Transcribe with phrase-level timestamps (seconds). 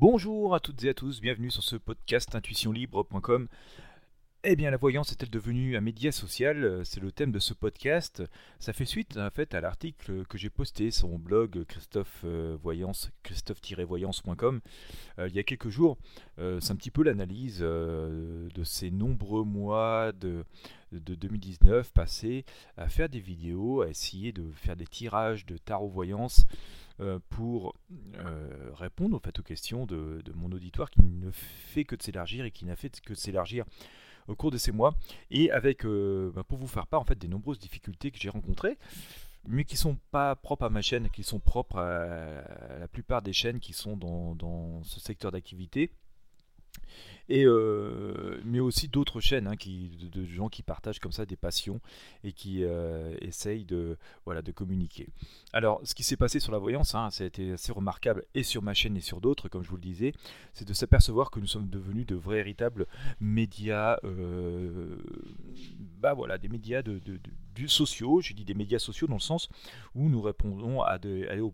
[0.00, 3.48] Bonjour à toutes et à tous, bienvenue sur ce podcast intuitionlibre.com.
[4.44, 6.80] Eh bien, la voyance est-elle devenue un média social?
[6.86, 8.22] C'est le thème de ce podcast.
[8.60, 12.56] Ça fait suite en fait à l'article que j'ai posté sur mon blog Christophe euh,
[12.62, 14.62] Voyance, christophe-voyance.com
[15.18, 15.98] euh, il y a quelques jours.
[16.38, 20.46] Euh, c'est un petit peu l'analyse de ces nombreux mois de,
[20.92, 22.44] de 2019 passés
[22.76, 26.46] à faire des vidéos, à essayer de faire des tirages de tarot voyance
[27.30, 27.74] pour
[28.74, 32.50] répondre en fait, aux questions de, mon auditoire qui ne fait que de s'élargir et
[32.50, 33.64] qui n'a fait que de s'élargir
[34.28, 34.94] au cours de ces mois.
[35.30, 38.30] Et avec euh, bah, pour vous faire part en fait des nombreuses difficultés que j'ai
[38.30, 38.78] rencontrées
[39.48, 43.32] mais qui sont pas propres à ma chaîne, qui sont propres à, la plupart des
[43.32, 45.90] chaînes qui sont dans ce secteur d'activité
[47.44, 51.80] euh, mais aussi d'autres chaînes hein, qui, de, gens qui partagent comme ça des passions
[52.24, 55.08] et qui euh, essayent de, voilà, de communiquer.
[55.52, 58.42] Alors, ce qui s'est passé sur la voyance, hein, ça a été assez remarquable et
[58.42, 60.12] sur ma chaîne et sur d'autres, comme je vous le disais,
[60.52, 62.40] c'est de s'apercevoir que nous sommes devenus de vrais
[63.20, 64.96] médias, euh,
[65.98, 67.00] bah voilà, des médias de,
[67.54, 69.48] du sociaux, j'ai dit des médias sociaux dans le sens
[69.94, 71.52] où nous répondons à, des, aux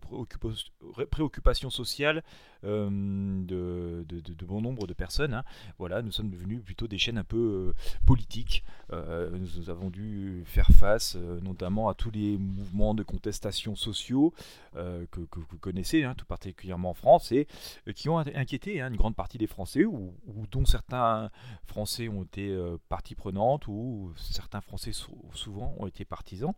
[1.11, 2.23] préoccupations sociales
[2.63, 5.33] de, de, bon nombre de personnes.
[5.33, 5.43] Hein
[5.77, 8.63] voilà, nous sommes devenus plutôt des chaînes un peu euh, politiques.
[8.93, 14.33] Euh, nous avons dû faire face euh, notamment à tous les mouvements de contestation sociaux
[14.75, 17.47] que, vous connaissez, hein, tout particulièrement en France, et
[17.95, 20.13] qui ont inquiété hein, une grande partie des Français, ou,
[20.51, 21.31] dont certains
[21.65, 22.55] Français ont été
[22.87, 24.91] partie prenante, ou certains Français
[25.33, 26.53] souvent ont été partisans.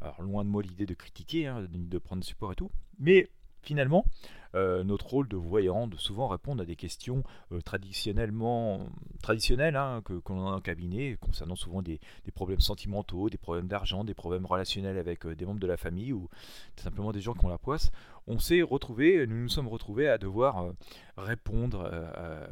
[0.00, 3.30] Alors loin de moi l'idée de critiquer, hein, de prendre support et tout, mais
[3.62, 4.04] finalement,
[4.54, 8.88] euh, notre rôle de voyant, de souvent répondre à des questions euh, traditionnellement
[9.22, 12.00] traditionnelles hein, que qu'on a en cabinet, concernant souvent des,
[12.34, 16.12] problèmes sentimentaux, des problèmes d'argent, des problèmes relationnels avec euh, des membres de la famille
[16.12, 16.28] ou
[16.76, 17.90] simplement des gens qui ont la poisse,
[18.26, 20.72] on s'est retrouvé, nous nous sommes retrouvés à devoir
[21.16, 21.90] répondre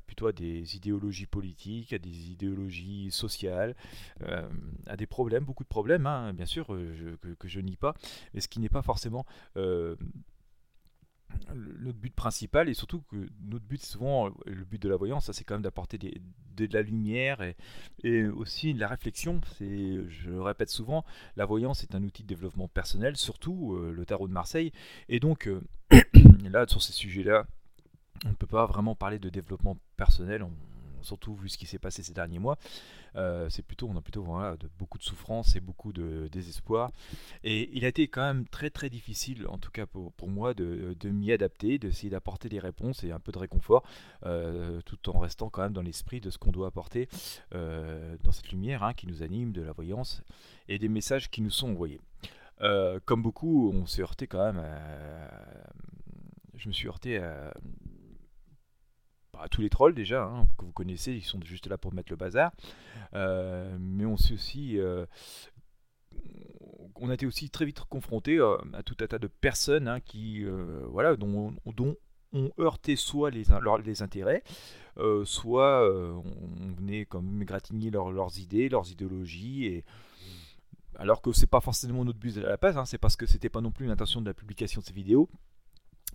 [0.07, 3.77] plutôt à des idéologies politiques, à des idéologies sociales,
[4.87, 7.95] à des problèmes, beaucoup de problèmes, hein, bien sûr, que, je nie pas,
[8.35, 9.25] mais ce qui n'est pas forcément
[11.55, 15.45] notre but principal et surtout que notre but souvent le but de la voyance c'est
[15.45, 17.57] quand même d'apporter de la lumière et,
[18.03, 21.05] et, aussi de la réflexion c'est je le répète souvent
[21.37, 24.73] la voyance est un outil de développement personnel surtout euh, le tarot de Marseille
[25.09, 25.61] et donc euh,
[26.51, 27.47] là sur ces sujets là
[28.25, 30.45] on ne peut pas vraiment parler de développement personnel
[31.03, 32.59] surtout vu ce qui s'est passé ces derniers mois.
[33.19, 36.91] Euh, c'est plutôt, on a plutôt de, beaucoup de souffrance et beaucoup de désespoir.
[37.43, 40.97] Et il a été quand même très très difficile, en tout cas pour, moi, de,
[41.05, 43.83] m'y adapter, d'essayer d'apporter des réponses et un peu de réconfort,
[44.25, 47.09] euh, tout en restant quand même dans l'esprit de ce qu'on doit apporter
[47.55, 50.23] euh, dans cette lumière hein, qui nous anime, de la voyance
[50.69, 52.01] et des messages qui nous sont envoyés.
[53.05, 54.63] comme beaucoup, on s'est heurté quand même
[56.57, 57.53] Je me suis heurté à
[59.51, 62.17] tous les trolls déjà, hein, que vous connaissez, ils sont juste là pour mettre le
[62.17, 62.53] bazar.
[63.15, 64.79] Euh, mais on sait aussi.
[64.79, 65.07] Euh,
[66.97, 70.01] on a été aussi très vite confronté euh, à tout un tas de personnes hein,
[70.01, 70.45] qui,
[70.91, 71.97] voilà, dont, dont
[72.33, 73.53] ont heurté soit les,
[74.03, 74.43] intérêts,
[75.25, 79.85] soit on venait comme gratigner leurs idées, leurs idéologies, et
[80.99, 83.49] alors que c'est pas forcément notre but à la base, hein, c'est parce que c'était
[83.49, 85.31] pas non plus l'intention de la publication de ces vidéos.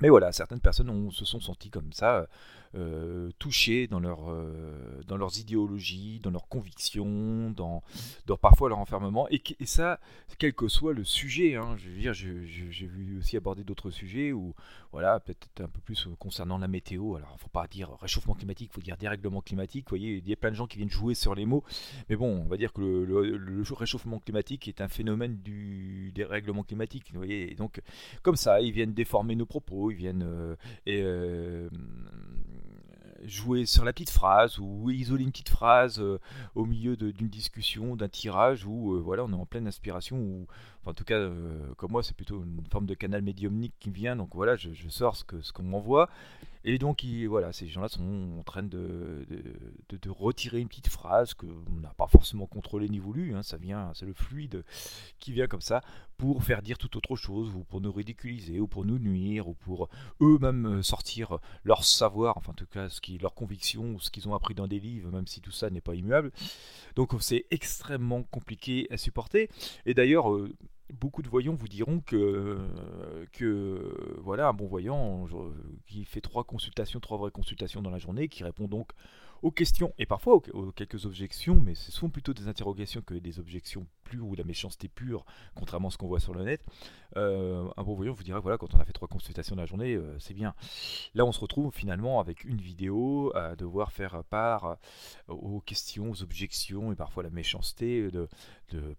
[0.02, 2.28] Mais voilà, certaines personnes se sont senties comme ça,
[2.76, 7.84] euh, touchées dans, leur, euh, dans leurs idéologies, dans leurs convictions, dans,
[8.26, 9.28] dans parfois leur enfermement.
[9.30, 10.00] Et, ça,
[10.40, 11.56] quel que soit le sujet.
[11.56, 14.56] Hein, je veux dire, j'ai vu aussi aborder d'autres sujets où,
[14.92, 17.16] voilà, peut-être un peu plus euh, concernant la météo.
[17.16, 19.86] Alors, il ne faut pas dire réchauffement climatique, il faut dire dérèglement climatique.
[19.86, 21.64] Vous voyez, il y a plein de gens qui viennent jouer sur les mots.
[22.10, 27.10] Mais bon, on va dire que le, réchauffement climatique est un phénomène du dérèglement climatique.
[27.12, 27.82] Vous voyez, et donc,
[28.22, 30.56] comme ça, ils viennent déformer nos propos, ils viennent.
[30.86, 31.04] et,
[33.26, 36.20] jouer sur la petite phrase ou isoler une petite phrase euh,
[36.56, 40.48] au milieu d'une discussion, d'un tirage où euh, voilà, on est en pleine inspiration
[40.86, 43.90] ou en tout cas euh, comme moi c'est plutôt une forme de canal médiumnique qui
[43.90, 46.10] vient donc voilà je, sors ce qu'on ce qu'on m'envoie
[46.66, 49.26] et donc, voilà, ces gens-là sont en train de,
[49.90, 51.48] de, retirer une petite phrase qu'on
[51.82, 53.36] n'a pas forcément contrôlée ni voulu.
[53.36, 54.64] Hein, ça vient, c'est le fluide
[55.20, 55.82] qui vient comme ça
[56.16, 59.56] pour faire dire tout autre chose, ou pour nous ridiculiser, ou pour nous nuire, ou
[59.56, 59.90] pour
[60.22, 62.88] eux-mêmes euh, sortir leur savoir, enfin en tout cas
[63.20, 65.96] leur conviction, ce qu'ils ont appris dans des livres, même si tout ça n'est pas
[65.96, 66.32] immuable.
[66.96, 69.50] Donc c'est extrêmement compliqué à supporter.
[69.86, 70.54] Et d'ailleurs, euh,
[71.00, 72.58] beaucoup de voyants vous diront que,
[73.32, 75.28] que voilà, un bon voyant
[75.88, 78.92] qui fait trois consultations, trois vraies consultations dans la journée, qui répond donc
[79.44, 83.40] aux questions et parfois aux, quelques objections, mais ce sont plutôt des interrogations que des
[83.40, 86.66] objections pures ou la méchanceté pure, contrairement à ce qu'on voit sur le net.
[87.18, 89.66] Euh, un bon voyant vous dira voilà, quand on a fait trois consultations dans la
[89.66, 90.56] journée, euh, c'est bien.
[91.14, 94.66] Là, on se retrouve finalement avec une vidéo à devoir faire part
[95.30, 98.28] euh, aux questions, aux objections et parfois la méchanceté de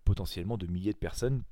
[0.05, 1.43] potentiellement de milliers de personnes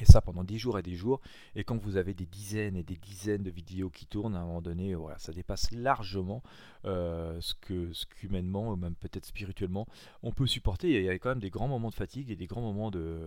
[0.00, 1.20] et ça pendant des jours et des jours.
[1.54, 4.44] Et quand vous avez des dizaines et des dizaines de vidéos qui tournent, à un
[4.44, 6.42] moment donné, ça dépasse largement
[6.84, 9.86] euh, ce que ce qu'humainement, ou même peut-être spirituellement,
[10.22, 10.90] on peut supporter.
[10.90, 13.18] Il y a quand même des grands moments de fatigue et des grands moments de,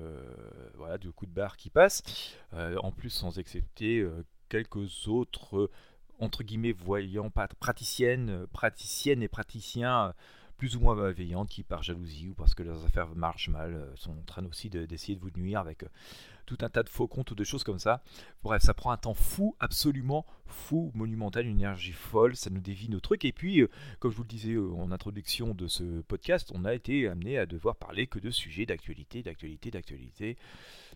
[0.75, 2.03] voilà, de coups de barre qui passent.
[2.53, 5.69] Euh, en plus, sans excepter euh, quelques autres,
[6.19, 10.13] entre guillemets, voyants, praticiennes, praticiennes et praticiens
[10.63, 14.11] plus ou moins malveillantes qui, par jalousie ou parce que leurs affaires marchent mal, sont
[14.11, 15.83] en train aussi d'essayer de, vous nuire avec
[16.45, 18.01] tout un tas de faux comptes ou de choses comme ça.
[18.43, 22.89] Bref, ça prend un temps fou, absolument fou, monumental, une énergie folle, ça nous dévie
[22.89, 23.25] nos trucs.
[23.25, 23.69] Et puis, euh,
[23.99, 27.37] comme je vous le disais euh, en introduction de ce podcast, on a été amené
[27.37, 30.92] à devoir parler que de sujets d'actualité, d'actualité, d'actualité, euh,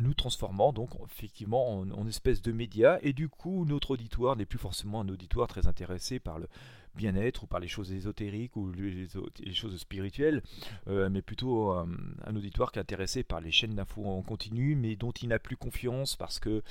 [0.00, 2.98] nous transformant donc effectivement en, en espèce de média.
[3.02, 6.46] Et du coup, notre auditoire n'est plus forcément un auditoire très intéressé par le
[6.94, 9.08] bien-être ou par les choses ésotériques ou les,
[9.52, 10.42] choses spirituelles,
[10.88, 11.86] euh, mais plutôt euh,
[12.24, 15.38] un auditoire qui est intéressé par les chaînes d'infos en continu, mais dont il n'a
[15.38, 16.62] plus confiance parce que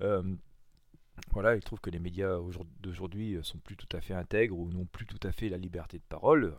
[0.00, 0.22] euh,
[1.32, 2.38] voilà, il trouve que les médias
[2.80, 5.98] d'aujourd'hui sont plus tout à fait intègres ou n'ont plus tout à fait la liberté
[5.98, 6.54] de parole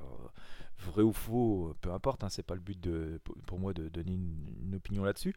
[0.80, 4.14] vrai ou faux, peu importe, hein, c'est pas le but de, pour moi de donner
[4.14, 5.36] une, opinion là-dessus.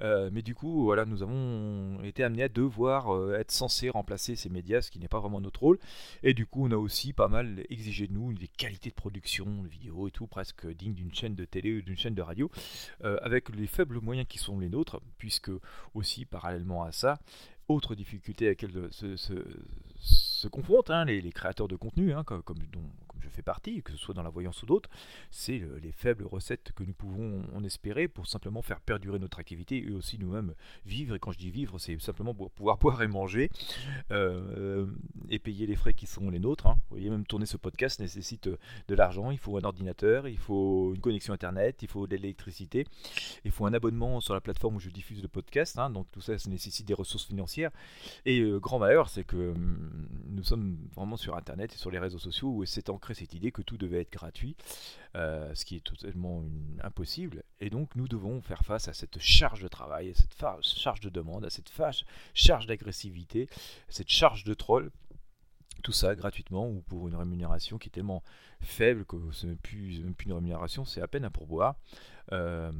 [0.00, 4.36] Euh, mais du coup, voilà, nous avons été amenés à devoir euh, être censés remplacer
[4.36, 5.78] ces médias, ce qui n'est pas vraiment notre rôle.
[6.22, 9.62] Et du coup, on a aussi pas mal exigé de nous des qualités de production,
[9.62, 12.50] de vidéos et tout, presque dignes d'une chaîne de télé ou d'une chaîne de radio,
[13.04, 15.50] euh, avec les faibles moyens qui sont les nôtres, puisque
[15.94, 17.18] aussi parallèlement à ça,
[17.68, 22.58] autre difficulté à laquelle se, se, confrontent hein, les, créateurs de contenu, hein, comme, comme,
[22.72, 22.88] dont,
[23.20, 24.90] je fais partie, que ce soit dans la voyance ou d'autres,
[25.30, 29.84] c'est les faibles recettes que nous pouvons en espérer pour simplement faire perdurer notre activité
[29.86, 30.54] et aussi nous-mêmes
[30.84, 31.14] vivre.
[31.14, 33.50] Et quand je dis vivre, c'est simplement pour pouvoir boire et manger
[34.10, 34.86] euh,
[35.28, 36.66] et payer les frais qui sont les nôtres.
[36.66, 36.76] Hein.
[36.88, 40.92] Vous voyez, même tourner ce podcast nécessite de l'argent, il faut un ordinateur, il faut
[40.94, 42.86] une connexion Internet, il faut de l'électricité,
[43.44, 45.78] il faut un abonnement sur la plateforme où je diffuse le podcast.
[45.78, 45.90] Hein.
[45.90, 47.70] donc tout ça, ça nécessite des ressources financières.
[48.24, 51.98] Et euh, grand malheur, c'est que hum, nous sommes vraiment sur Internet et sur les
[51.98, 54.56] réseaux sociaux où c'est cette idée que tout devait être gratuit,
[55.14, 56.44] euh, ce qui est totalement
[56.82, 57.42] impossible.
[57.60, 61.10] Et donc nous devons faire face à cette charge de travail, à cette charge de
[61.10, 61.70] demande, à cette
[62.34, 63.48] charge d'agressivité,
[63.88, 64.90] cette charge de troll.
[65.82, 68.22] Tout ça gratuitement ou pour une rémunération qui est tellement
[68.60, 71.76] faible que ce n'est plus, plus, une rémunération, c'est à peine un pourboire.
[72.32, 72.72] Euh,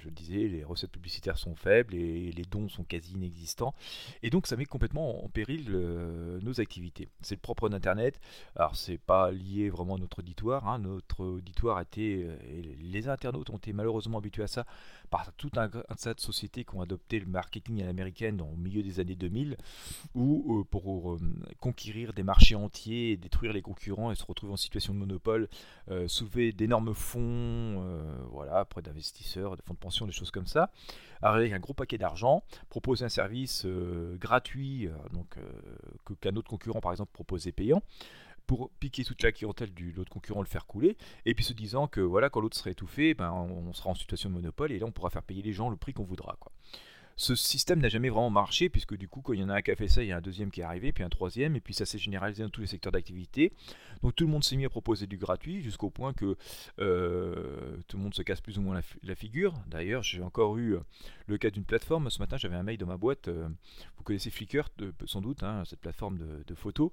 [0.00, 3.74] je le disais, les recettes publicitaires sont faibles et les dons sont quasi inexistants.
[4.22, 7.08] Et donc ça met complètement en péril euh, nos activités.
[7.20, 8.18] C'est le propre d'Internet.
[8.56, 10.66] Alors c'est pas lié vraiment à notre auditoire.
[10.68, 10.78] Hein.
[10.78, 12.36] Notre auditoire a été, euh,
[12.80, 14.64] les internautes ont été malheureusement habitués à ça
[15.10, 18.82] par tout un, tas de sociétés qui ont adopté le marketing à l'américaine au milieu
[18.82, 19.56] des années 2000,
[20.14, 21.18] ou pour
[21.58, 25.48] conquérir des marchés entiers et détruire les concurrents et se retrouver en situation de monopole,
[26.06, 27.84] soulever d'énormes fonds,
[28.30, 30.70] voilà, auprès d'investisseurs, de fonds de pension, des choses comme ça,
[31.22, 36.48] avec un gros paquet d'argent, proposer un service euh, gratuit, euh, donc euh, qu'un autre
[36.48, 37.82] concurrent par exemple proposait payant,
[38.46, 41.86] pour piquer toute la clientèle de l'autre concurrent, le faire couler, et puis se disant
[41.86, 44.86] que voilà, quand l'autre sera étouffé, ben, on sera en situation de monopole, et là
[44.86, 46.36] on pourra faire payer les gens le prix qu'on voudra.
[46.40, 46.50] Quoi
[47.20, 49.60] ce système n'a jamais vraiment marché, puisque du coup, quand il y en a un
[49.60, 51.54] qui a fait ça, il y a un deuxième qui est arrivé, puis un troisième,
[51.54, 53.52] et puis ça s'est généralisé dans tous les secteurs d'activité.
[54.02, 56.38] Donc tout le monde s'est mis à proposer du gratuit, jusqu'au point que
[56.78, 59.52] euh, tout le monde se casse plus ou moins la, figure.
[59.66, 60.80] D'ailleurs, j'ai encore eu euh,
[61.26, 62.08] le cas d'une plateforme.
[62.08, 63.28] Ce matin, j'avais un mail dans ma boîte.
[63.28, 63.50] Euh,
[63.98, 64.70] vous connaissez Flickr,
[65.04, 66.90] sans doute, hein, cette plateforme de, photos,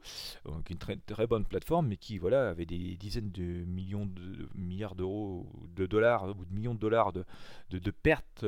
[0.65, 4.05] qui est une très, très, bonne plateforme, mais qui voilà, avait des dizaines de millions
[4.05, 7.23] de milliards d'euros, de dollars, ou de millions de dollars de,
[7.71, 8.45] de, pertes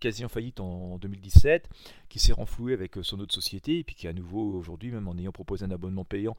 [0.00, 1.68] quasi en faillite en, en 2000 2017,
[2.08, 5.08] qui s'est renfloué avec euh, son autre société, et puis qui à nouveau aujourd'hui, même
[5.08, 6.36] en ayant proposé un abonnement payant,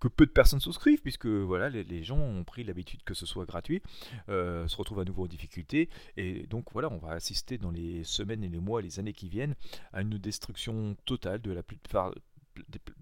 [0.00, 3.44] que peu de personnes souscrivent, puisque voilà, les, gens ont pris l'habitude que ce soit
[3.44, 3.82] gratuit,
[4.30, 8.02] euh, se retrouvent à nouveau en difficulté, et donc voilà, on va assister dans les
[8.04, 9.54] semaines et les mois, les années qui viennent,
[9.92, 12.14] à une destruction totale de la plupart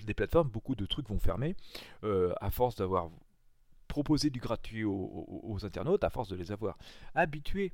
[0.05, 0.49] des, plateformes.
[0.49, 1.55] Beaucoup de trucs vont fermer,
[2.03, 3.11] euh, à force d'avoir
[3.87, 6.79] proposé du gratuit aux, internautes, à force de les avoir
[7.15, 7.73] habitués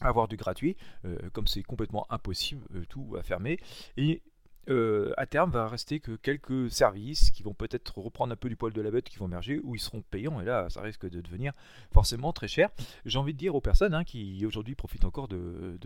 [0.00, 3.58] avoir du gratuit, euh, comme c'est complètement impossible, euh, tout va fermer.
[3.96, 4.22] Et
[4.68, 8.56] euh, à terme, va rester que quelques services qui vont peut-être reprendre un peu du
[8.56, 11.08] poil de la bête, qui vont émerger, où ils seront payants, et là, ça risque
[11.08, 11.52] de devenir
[11.92, 12.70] forcément très cher.
[13.04, 15.78] J'ai envie de dire aux personnes hein, qui aujourd'hui profitent encore de,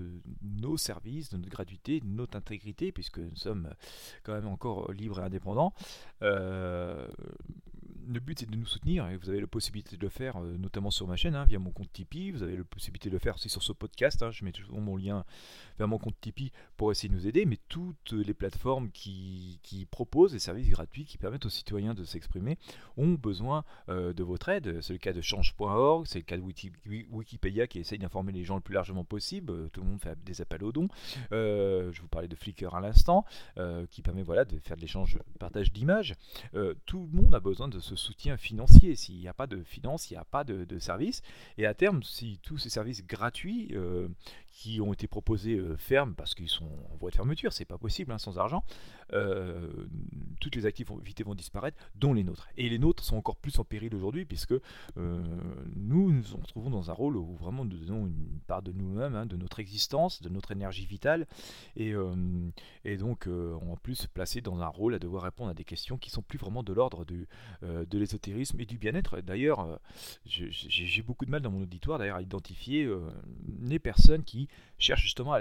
[0.43, 3.69] nos services, de notre gratuité, de notre intégrité, puisque nous sommes
[4.23, 5.75] quand même encore libres et indépendants.
[8.12, 10.57] Le but c'est de nous soutenir et vous avez la possibilité de le faire euh,
[10.59, 12.33] notamment sur ma chaîne hein, via mon compte Tipeee.
[12.33, 14.23] Vous avez la possibilité de le faire aussi sur ce podcast.
[14.23, 14.31] Hein.
[14.33, 15.25] je mets toujours mon lien
[15.79, 17.47] vers mon compte Tipeee pour essayer de nous aider.
[17.47, 19.59] Mais toutes les plateformes qui,
[19.90, 22.59] proposent des services gratuits qui permettent aux citoyens de s'exprimer
[22.97, 24.81] ont besoin euh, de votre aide.
[24.83, 26.43] C'est le cas de change.org, c'est le cas de
[27.11, 29.52] Wikipédia qui essaye d'informer les gens le plus largement possible.
[29.52, 30.88] Euh, tout le monde fait des appels aux dons.
[31.31, 33.25] je vous parlais de Flickr à l'instant,
[33.90, 36.14] qui permet voilà, de faire de l'échange, partage d'images.
[36.87, 38.97] tout le monde a besoin de ce soutien financier.
[38.97, 41.23] S'il n'y a pas de finance, il n'y a pas de, de, service.
[41.59, 44.09] Et à terme, si tous ces services gratuits euh,
[44.50, 47.78] qui ont été proposés euh, ferment parce qu'ils sont en voie de fermeture, c'est pas
[47.78, 48.64] possible hein, sans argent,
[49.12, 49.69] euh,
[50.40, 52.49] toutes les activités vont disparaître, dont les nôtres.
[52.57, 54.54] Et les nôtres sont encore plus en péril aujourd'hui puisque
[54.97, 59.26] nous nous retrouvons dans un rôle où vraiment nous donnons une part de nous-mêmes, hein,
[59.26, 61.26] de notre existence, de notre énergie vitale,
[61.76, 61.92] et,
[62.85, 66.11] et donc en plus placé dans un rôle à devoir répondre à des questions qui
[66.11, 69.20] sont plus vraiment de l'ordre de, de l'ésotérisme et du bien-être.
[69.20, 69.76] D'ailleurs, euh,
[70.25, 73.00] j'ai beaucoup de mal dans mon auditoire d'ailleurs à identifier euh,
[73.62, 75.40] les personnes qui cherchent justement à,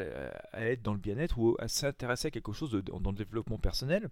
[0.53, 4.09] être dans le bien-être ou à s'intéresser à quelque chose dans le développement personnel.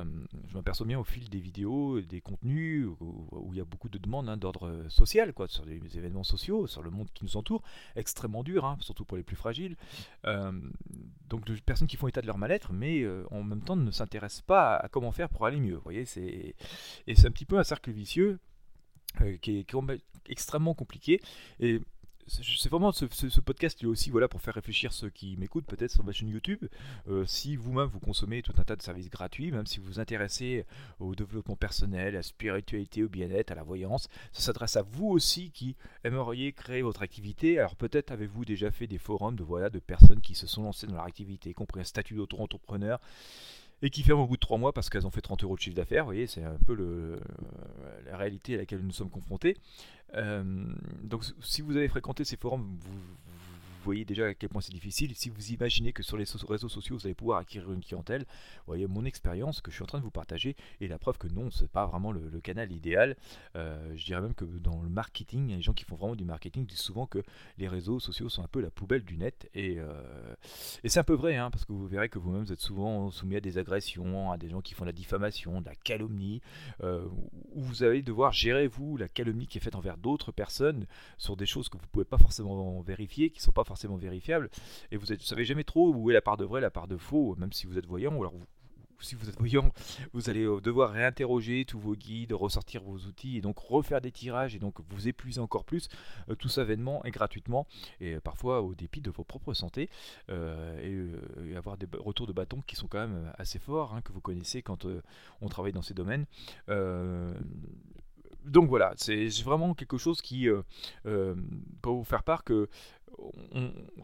[0.00, 0.04] Euh,
[0.48, 3.98] je m'aperçois bien au fil des vidéos, des contenus, où, il y a beaucoup de
[3.98, 7.62] demandes hein, d'ordre social, quoi, sur les événements sociaux, sur le monde qui nous entoure,
[7.96, 9.76] extrêmement dur, hein, surtout pour les plus fragiles.
[10.24, 14.42] donc de personnes qui font état de leur mal-être, mais en même temps ne s'intéressent
[14.42, 15.76] pas à, comment faire pour aller mieux.
[15.76, 16.54] Voyez, c'est
[17.06, 18.38] et c'est un petit peu un cercle vicieux
[19.22, 19.74] euh, qui, est,
[20.28, 21.20] extrêmement compliqué.
[22.28, 26.04] C'est vraiment ce, podcast est aussi voilà pour faire réfléchir ceux qui m'écoutent peut-être sur
[26.04, 26.64] ma chaîne YouTube.
[27.08, 30.00] Euh, si vous-même vous consommez tout un tas de services gratuits, même si vous vous
[30.00, 30.64] intéressez
[31.00, 35.08] au développement personnel, à la spiritualité, au bien-être, à la voyance, ça s'adresse à vous
[35.08, 37.58] aussi qui aimeriez créer votre activité.
[37.58, 40.86] Alors peut-être avez-vous déjà fait des forums de voilà de personnes qui se sont lancées
[40.86, 43.00] dans leur activité, compris un statut d'auto-entrepreneur
[43.82, 45.60] et qui ferment au bout de 3 mois parce qu'elles ont fait 30 euros de
[45.60, 46.04] chiffre d'affaires.
[46.04, 47.20] Vous voyez, c'est un peu le,
[48.06, 49.56] la réalité à laquelle nous sommes confrontés.
[50.14, 50.42] Euh,
[51.02, 52.98] donc si vous avez fréquenté ces forums, vous,
[53.88, 55.14] voyez déjà à quel point c'est difficile.
[55.16, 58.26] Si vous imaginez que sur les réseaux sociaux, vous allez pouvoir acquérir une clientèle,
[58.66, 61.26] voyez mon expérience que je suis en train de vous partager et la preuve que
[61.28, 63.16] non, c'est pas vraiment le, canal idéal.
[63.56, 66.66] Euh, je dirais même que dans le marketing, les gens qui font vraiment du marketing
[66.66, 67.22] disent souvent que
[67.56, 70.34] les réseaux sociaux sont un peu la poubelle du net et, euh,
[70.84, 73.10] et c'est un peu vrai hein, parce que vous verrez que vous-même vous êtes souvent
[73.10, 76.42] soumis à des agressions, à des gens qui font de la diffamation, de la calomnie,
[76.82, 77.06] euh,
[77.52, 81.36] où vous allez devoir gérer vous la calomnie qui est faite envers d'autres personnes sur
[81.36, 84.50] des choses que vous pouvez pas forcément vérifier, qui sont pas forcément vérifiable.
[84.90, 86.96] Et vous ne savez jamais trop où est la part de vrai, la part de
[86.96, 88.14] faux, même si vous êtes voyant.
[88.14, 88.34] Ou alors
[89.00, 89.72] si vous êtes voyant,
[90.12, 94.12] vous allez euh, devoir réinterroger tous vos guides, ressortir vos outils et donc refaire des
[94.12, 95.88] tirages et donc vous épuiser encore plus,
[96.28, 97.66] euh, tout ça vainement et gratuitement
[98.00, 99.88] et euh, parfois au dépit de vos propres santé
[100.28, 104.20] et, avoir des retours de bâton qui sont quand même assez forts, hein, que vous
[104.20, 104.86] connaissez quand
[105.40, 106.26] on travaille dans ces domaines
[108.48, 110.62] donc voilà, c'est vraiment quelque chose qui euh,
[111.04, 112.68] peut vous faire part que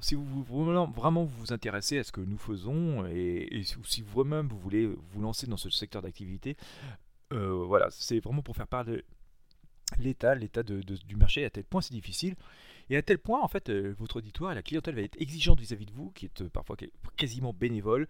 [0.00, 4.86] si vous, vraiment vous intéressez à ce que nous faisons et, si vous-même vous voulez
[4.86, 6.56] vous lancer dans ce secteur d'activité,
[7.32, 9.04] euh, voilà, c'est vraiment pour faire part de
[9.98, 12.34] l'état, l'état du marché à tel point c'est difficile.
[12.90, 15.86] Et à tel point, en fait, votre auditoire et la clientèle va être exigeante vis-à-vis
[15.86, 16.76] de vous, qui est parfois
[17.16, 18.06] quasiment bénévole,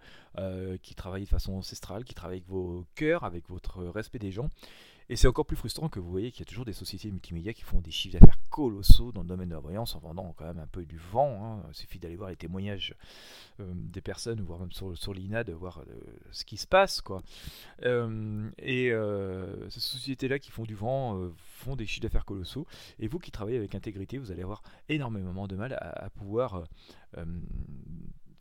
[0.81, 4.49] qui travaille de façon ancestrale, qui travaille avec vos cœurs, avec votre respect des gens.
[5.07, 7.53] Et c'est encore plus frustrant que vous voyez qu'il y a toujours des sociétés multimédia
[7.53, 10.45] qui font des chiffres d'affaires colossaux dans le domaine de la voyance en vendant quand
[10.45, 11.43] même un peu du vent.
[11.43, 11.63] Hein.
[11.69, 12.95] Il suffit d'aller voir les témoignages
[13.59, 15.93] euh, des personnes ou voir même sur, sur l'INA de voir euh,
[16.31, 17.01] ce qui se passe.
[17.01, 17.21] Quoi.
[17.83, 18.91] Euh, et
[19.69, 22.65] ces sociétés-là qui font du vent font des chiffres d'affaires colossaux.
[22.97, 26.63] Et vous qui travaillez avec intégrité, vous allez avoir énormément de mal à pouvoir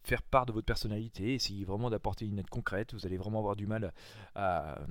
[0.04, 2.92] faire part de votre personnalité, essayer vraiment d'apporter une aide concrète.
[2.94, 3.92] Vous allez vraiment avoir du mal
[4.34, 4.86] à, euh,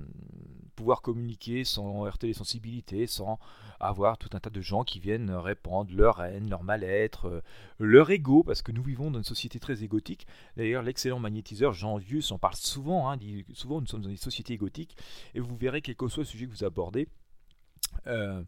[0.75, 3.39] pouvoir communiquer sans heurter les sensibilités, sans
[3.79, 7.41] avoir tout un tas de gens qui viennent répandre leur haine, leur mal-être, euh,
[7.79, 10.25] leur ego, parce que nous vivons dans une société très égotique.
[10.57, 13.19] D'ailleurs, l'excellent magnétiseur Jean Vieux en parle souvent, hein,
[13.53, 14.97] souvent nous sommes dans une société égotique,
[15.35, 17.07] et vous verrez quel que soit le sujet que vous abordez,
[18.07, 18.43] euh,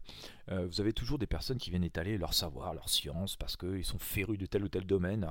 [0.50, 3.84] euh, vous avez toujours des personnes qui viennent étaler leur savoir, leur science, parce qu'ils
[3.84, 5.28] sont férus de tel ou tel domaine,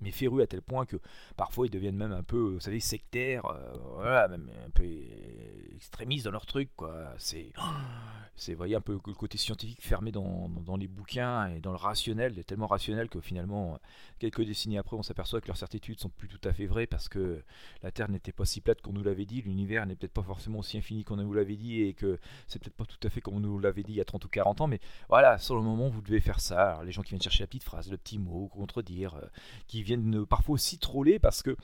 [0.00, 0.96] mais férus à tel point que
[1.36, 4.26] parfois ils deviennent même un peu, sectaires, euh,
[4.66, 4.84] un peu
[5.76, 7.14] extrémistes dans leur truc, quoi.
[8.38, 12.44] C'est voyez un peu le côté scientifique fermé dans, les bouquins et dans le rationnel,
[12.44, 13.78] tellement rationnel que finalement,
[14.18, 17.08] quelques décennies après, on s'aperçoit que leurs certitudes sont plus tout à fait vraies parce
[17.08, 17.42] que
[17.82, 20.60] la Terre n'était pas si plate qu'on nous l'avait dit, l'univers n'est peut-être pas forcément
[20.60, 23.34] aussi infini qu'on nous l'avait dit et que c'est peut-être pas tout à fait comme
[23.34, 25.62] on nous l'avait dit il y a 30 ou 40 ans, mais voilà, sur le
[25.62, 26.80] moment, vous devez faire ça.
[26.84, 29.26] Les gens qui viennent chercher la petite phrase, le petit mot, contredire, euh,
[29.66, 31.56] qui viennent parfois aussi troller parce que,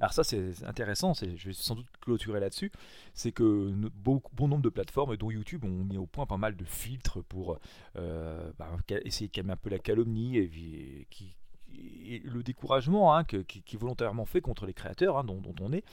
[0.00, 2.70] alors ça c'est intéressant, je vais sans doute clôturer là-dessus,
[3.14, 3.72] c'est que
[4.02, 7.22] bon, bon nombre de plateformes, dont YouTube, ont mis au point pas mal de filtres
[7.24, 7.58] pour
[7.96, 8.70] euh, bah,
[9.04, 11.36] essayer de calmer un peu la calomnie et, qui,
[11.68, 15.84] le découragement hein, qui, est volontairement fait contre les créateurs hein, dont, on est.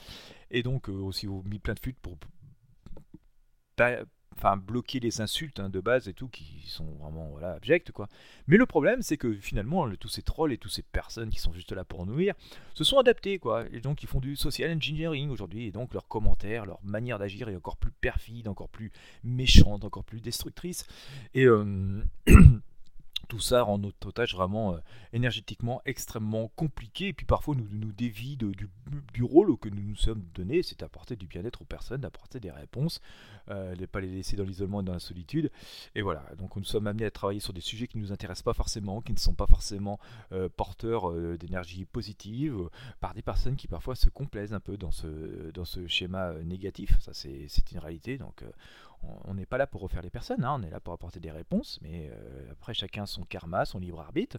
[0.50, 2.16] Et donc euh, aussi mis plein de filtres pour
[4.36, 8.08] enfin bloquer les insultes hein, de base et tout qui sont vraiment voilà abjectes quoi.
[8.46, 11.52] Mais le problème c'est que finalement tous ces trolls et toutes ces personnes qui sont
[11.52, 12.34] juste là pour nuire
[12.74, 13.64] se sont adaptés quoi.
[13.72, 15.66] Et donc ils font du social engineering aujourd'hui.
[15.66, 18.92] Et donc leurs commentaires, leur manière d'agir est encore plus perfide, encore plus
[19.24, 20.86] méchante, encore plus destructrice.
[21.34, 22.02] Et euh,
[23.28, 24.78] tout ça rend notre tâche vraiment euh,
[25.12, 30.24] énergétiquement extrêmement compliquée et puis parfois nous nous dévie du, rôle que nous nous sommes
[30.34, 33.00] donné, c'est d'apporter du bien-être aux personnes, d'apporter des réponses,
[33.50, 35.50] euh, ne pas les laisser dans l'isolement et dans la solitude.
[35.94, 38.44] Et voilà, donc nous sommes amenés à travailler sur des sujets qui ne nous intéressent
[38.44, 39.98] pas forcément, qui ne sont pas forcément
[40.32, 42.56] euh, porteurs d'énergie positive,
[43.00, 46.98] par des personnes qui parfois se complaisent un peu dans ce, dans ce schéma négatif,
[47.00, 48.42] ça c'est une réalité, donc
[49.02, 51.30] on n'est pas là pour refaire les personnes, hein, on est là pour apporter des
[51.30, 54.38] réponses, mais euh, après chacun son karma, son libre arbitre.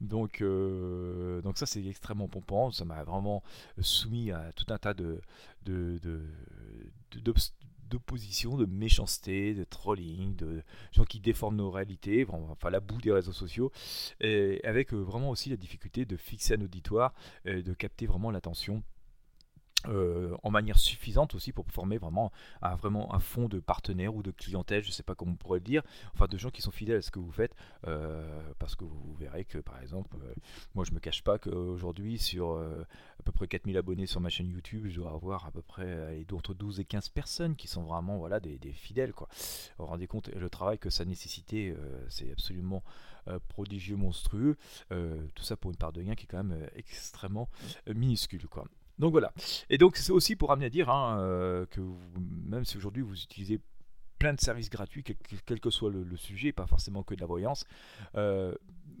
[0.00, 3.42] Donc, euh, donc ça c'est extrêmement pompant, ça m'a vraiment
[3.80, 5.20] soumis à tout un tas de,
[7.90, 13.12] d'opposition, de méchanceté, de trolling, de gens qui déforment nos réalités, enfin la boue des
[13.12, 13.70] réseaux sociaux,
[14.20, 17.14] avec euh, vraiment aussi la difficulté de fixer un auditoire,
[17.44, 18.82] de capter vraiment l'attention
[19.88, 24.22] euh, en manière suffisante aussi pour former vraiment un, vraiment un fonds de partenaires ou
[24.22, 25.82] de clientèle, je ne sais pas comment on pourrait le dire,
[26.14, 27.54] enfin de gens qui sont fidèles à ce que vous faites,
[27.86, 30.34] euh, parce que vous verrez que par exemple, euh,
[30.74, 34.50] moi je me cache pas qu'aujourd'hui sur à peu près 4000 abonnés sur ma chaîne
[34.50, 38.18] YouTube, je dois avoir à peu près entre 12 et 15 personnes qui sont vraiment
[38.18, 39.12] voilà, des, fidèles.
[39.12, 39.28] Quoi.
[39.78, 41.74] Vous vous rendez compte, le travail que ça nécessitait,
[42.08, 42.82] c'est absolument
[43.48, 44.56] prodigieux, monstrueux,
[44.88, 47.48] tout ça pour une part de gain qui est quand même extrêmement
[47.86, 48.46] minuscule.
[48.46, 48.66] Quoi.
[49.00, 49.32] Donc voilà.
[49.70, 51.80] Et donc c'est aussi pour amener à dire hein, euh, que
[52.46, 53.58] même si aujourd'hui vous utilisez
[54.18, 57.64] plein de services gratuits, quel, que soit le, sujet, pas forcément que de la voyance,
[58.16, 58.54] euh,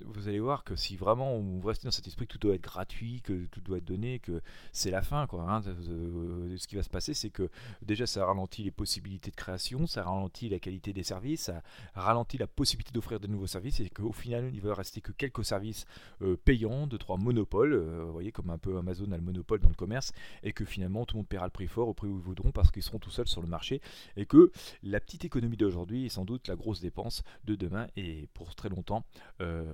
[0.06, 2.62] vous allez voir que si vraiment on reste dans cet esprit que tout doit être
[2.62, 4.40] gratuit, que tout doit être donné, que
[4.72, 5.50] c'est la fin, quoi.
[5.50, 7.50] Hein, ce qui va se passer, c'est que
[7.82, 11.62] déjà ça ralentit les possibilités de création, ça ralentit la qualité des services, ça
[11.94, 15.44] ralentit la possibilité d'offrir de nouveaux services, et qu'au final il va rester que quelques
[15.44, 15.84] services
[16.22, 19.60] euh, payants, deux trois monopoles, euh, vous voyez comme un peu Amazon a le monopole
[19.60, 22.08] dans le commerce, et que finalement tout le monde paiera le prix fort au prix
[22.08, 23.80] où ils voudront parce qu'ils seront tout seuls sur le marché,
[24.16, 24.50] et que
[24.82, 28.68] la petite économie d'aujourd'hui est sans doute la grosse dépense de demain et pour très
[28.68, 29.04] longtemps
[29.40, 29.72] euh,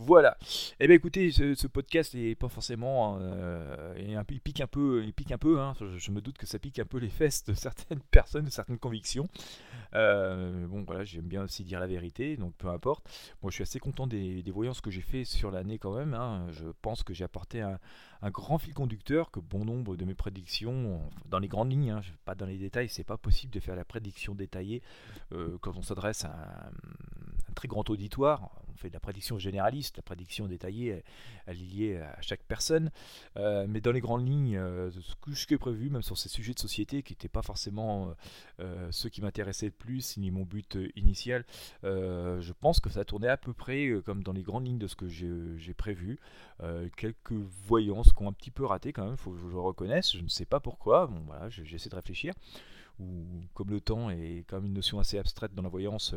[0.00, 0.38] Voilà.
[0.78, 5.32] Eh bien écoutez, ce, podcast n'est pas forcément, euh, il pique un peu, il pique
[5.32, 5.60] un peu.
[5.60, 5.74] Hein.
[5.96, 8.78] je, me doute que ça pique un peu les fesses de certaines personnes, de certaines
[8.78, 9.28] convictions.
[9.94, 13.04] Euh, bon voilà, j'aime bien aussi dire la vérité, donc peu importe.
[13.42, 16.14] Moi, je suis assez content des, voyances que j'ai fait sur l'année quand même.
[16.14, 16.46] Hein.
[16.52, 17.78] Je pense que j'ai apporté un,
[18.30, 22.36] grand fil conducteur, que bon nombre de mes prédictions, dans les grandes lignes, hein, pas
[22.36, 24.80] dans les détails, c'est pas possible de faire la prédiction détaillée
[25.32, 26.70] euh, quand on s'adresse à
[27.48, 31.02] un très grand auditoire fait de la prédiction généraliste, la prédiction détaillée
[31.46, 32.90] est, liée à chaque personne,
[33.36, 36.54] euh, mais dans les grandes lignes, euh, ce que est prévu, même sur ces sujets
[36.54, 38.14] de société qui n'étaient pas forcément
[38.60, 41.44] euh, ceux qui m'intéressaient le plus, ni mon but initial,
[41.82, 44.96] je pense que ça tournait à peu près comme dans les grandes lignes de ce
[44.96, 46.18] que j'ai prévu.
[46.96, 47.32] quelques
[47.66, 50.22] voyances qui ont un petit peu raté quand même, faut que je le reconnaisse, je
[50.22, 52.34] ne sais pas pourquoi, bon voilà, j'essaie de réfléchir
[52.98, 56.14] ou comme le temps est quand même une notion assez abstraite dans la voyance,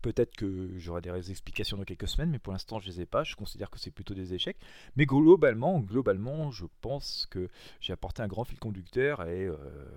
[0.00, 3.06] Peut-être que j'aurai des explications dans quelques semaines, mais pour l'instant je ne les ai
[3.06, 3.24] pas.
[3.24, 4.58] Je considère que c'est plutôt des échecs.
[4.96, 7.48] Mais globalement, globalement, je pense que
[7.80, 9.56] j'ai apporté un grand fil conducteur et euh,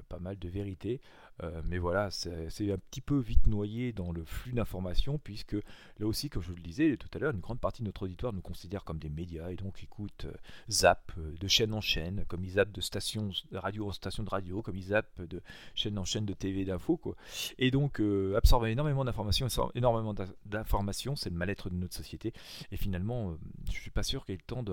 [0.09, 1.01] pas mal de vérité
[1.43, 5.53] euh, mais voilà, c'est un petit peu vite noyé dans le flux d'informations, puisque
[5.99, 8.33] là aussi, comme je le disais tout à l'heure, une grande partie de notre auditoire
[8.33, 10.33] nous considère comme des médias et donc écoute euh,
[10.69, 14.23] zap euh, de chaîne en chaîne, comme ils zappent de station de radio en station
[14.23, 15.41] de radio, comme ils zappent de
[15.73, 16.97] chaîne en chaîne de TV d'infos.
[16.97, 17.15] Quoi.
[17.57, 18.01] Et donc
[18.35, 22.33] absorber énormément d'informations, énormément d'informations, c'est le mal-être de notre société.
[22.71, 24.63] Et finalement, je suis pas sûr qu'il y ait le temps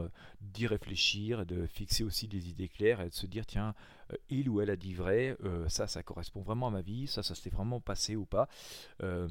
[0.41, 4.49] d'y réfléchir, de fixer aussi des idées claires et de se dire tiens, euh, il
[4.49, 7.35] ou elle a dit vrai, euh, ça, ça correspond vraiment à ma vie, ça, ça
[7.35, 8.49] s'est vraiment passé ou pas.
[9.03, 9.29] Euh,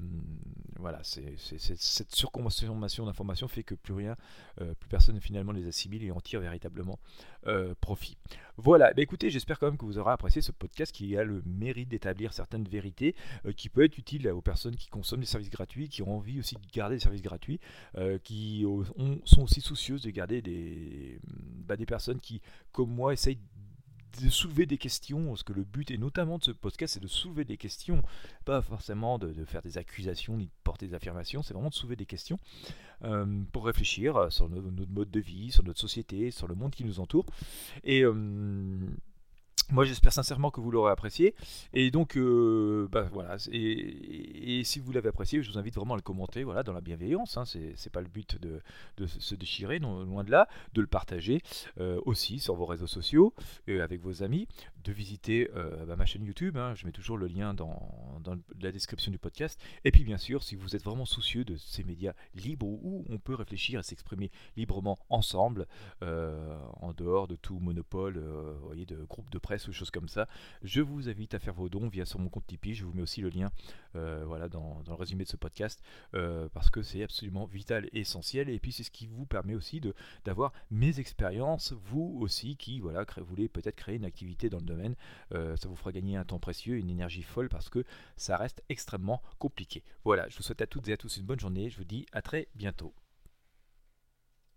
[0.79, 4.15] voilà, c'est, cette surconsommation d'informations fait que plus rien,
[4.57, 6.99] plus personne finalement les assimile et en tire véritablement
[7.79, 8.17] profit.
[8.57, 11.41] Voilà, bah, écoutez, j'espère quand même que vous aurez apprécié ce podcast qui a le
[11.45, 13.15] mérite d'établir certaines vérités,
[13.55, 16.55] qui peut être utile aux personnes qui consomment des services gratuits, qui ont envie aussi
[16.55, 17.60] de garder des services gratuits,
[18.23, 18.65] qui
[19.25, 23.39] sont aussi soucieuses de garder des, bah, des personnes qui, comme moi, essayent
[24.19, 27.08] de soulever des questions, parce que le but, et notamment de ce podcast, c'est de
[27.08, 28.02] soulever des questions,
[28.45, 31.95] pas forcément de, faire des accusations ni de porter des affirmations, c'est vraiment de soulever
[31.95, 32.39] des questions
[33.04, 36.84] euh, pour réfléchir sur notre, mode de vie, sur notre société, sur le monde qui
[36.84, 37.26] nous entoure.
[37.84, 38.04] Et.
[39.51, 41.33] Euh, moi, j'espère sincèrement que vous l'aurez apprécié.
[41.73, 43.37] Et donc, euh, bah, voilà.
[43.51, 46.81] Et, si vous l'avez apprécié, je vous invite vraiment à le commenter, voilà, dans la
[46.81, 47.37] bienveillance.
[47.37, 48.61] Hein, c'est pas le but de,
[49.07, 51.41] se déchirer, loin de là, de le partager
[51.79, 53.33] euh, aussi sur vos réseaux sociaux,
[53.67, 54.47] et avec vos amis,
[54.83, 56.57] de visiter euh, bah, ma chaîne YouTube.
[56.57, 57.79] Hein, je mets toujours le lien dans,
[58.60, 59.60] la description du podcast.
[59.86, 63.17] Et puis, bien sûr, si vous êtes vraiment soucieux de ces médias libres où on
[63.17, 65.67] peut réfléchir et s'exprimer librement ensemble,
[66.01, 68.21] en dehors de tout monopole,
[68.63, 70.27] voyez, de groupe de presse ou choses comme ça,
[70.63, 72.73] je vous invite à faire vos dons via sur mon compte Tipeee.
[72.73, 73.51] Je vous mets aussi le lien
[73.95, 77.99] euh, voilà, dans, le résumé de ce podcast euh, parce que c'est absolument vital et
[77.99, 78.49] essentiel.
[78.49, 79.81] Et puis c'est ce qui vous permet aussi
[80.25, 84.95] d'avoir mes expériences, vous aussi qui voilà, voulez peut-être créer une activité dans le domaine.
[85.34, 87.84] Euh, ça vous fera gagner un temps précieux, une énergie folle parce que
[88.21, 89.84] ça reste extrêmement compliqué.
[90.05, 91.69] Voilà, je vous souhaite à toutes et à tous une bonne journée.
[91.69, 92.93] Je vous dis à très bientôt.